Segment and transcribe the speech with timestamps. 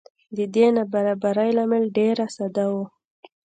[0.35, 2.75] د دې نابرابرۍ لامل ډېره ساده و.